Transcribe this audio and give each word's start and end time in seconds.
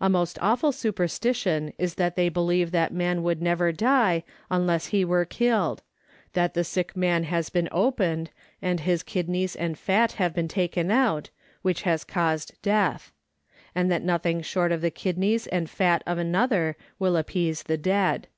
The 0.00 0.08
most 0.08 0.38
awful 0.40 0.70
superstition 0.70 1.72
is 1.76 1.96
that 1.96 2.14
they 2.14 2.28
believe 2.28 2.70
that 2.70 2.92
man 2.92 3.24
would 3.24 3.42
never 3.42 3.72
die 3.72 4.22
unless 4.48 4.86
he 4.86 5.04
were 5.04 5.24
killed; 5.24 5.82
that 6.34 6.54
the 6.54 6.62
sick 6.62 6.96
man 6.96 7.24
has 7.24 7.50
been 7.50 7.68
opened, 7.72 8.30
and 8.62 8.78
that 8.78 8.84
his 8.84 9.02
kidneys 9.02 9.56
and 9.56 9.76
fat 9.76 10.12
have 10.12 10.34
been 10.34 10.46
taken 10.46 10.92
out, 10.92 11.30
which 11.62 11.82
has 11.82 12.04
caused 12.04 12.54
death; 12.62 13.10
and 13.74 13.90
that 13.90 14.04
nothing 14.04 14.40
short 14.40 14.70
of 14.70 14.82
the 14.82 14.90
kidneys 14.92 15.48
and 15.48 15.68
fat 15.68 16.04
of 16.06 16.16
another 16.16 16.76
will 17.00 17.16
appease 17.16 17.64
the 17.64 17.76
dead. 17.76 18.28